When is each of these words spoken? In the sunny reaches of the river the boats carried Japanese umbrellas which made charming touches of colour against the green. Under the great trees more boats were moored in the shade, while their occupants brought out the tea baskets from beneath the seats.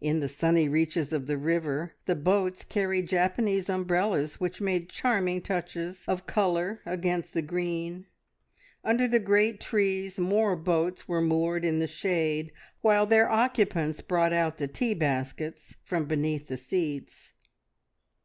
In 0.00 0.18
the 0.18 0.26
sunny 0.26 0.68
reaches 0.68 1.12
of 1.12 1.28
the 1.28 1.38
river 1.38 1.92
the 2.06 2.16
boats 2.16 2.64
carried 2.64 3.08
Japanese 3.08 3.68
umbrellas 3.68 4.40
which 4.40 4.60
made 4.60 4.88
charming 4.90 5.40
touches 5.40 6.04
of 6.08 6.26
colour 6.26 6.80
against 6.84 7.34
the 7.34 7.40
green. 7.42 8.06
Under 8.82 9.06
the 9.06 9.20
great 9.20 9.60
trees 9.60 10.18
more 10.18 10.56
boats 10.56 11.06
were 11.06 11.22
moored 11.22 11.64
in 11.64 11.78
the 11.78 11.86
shade, 11.86 12.50
while 12.80 13.06
their 13.06 13.30
occupants 13.30 14.00
brought 14.00 14.32
out 14.32 14.58
the 14.58 14.66
tea 14.66 14.92
baskets 14.92 15.76
from 15.84 16.06
beneath 16.06 16.48
the 16.48 16.56
seats. 16.56 17.32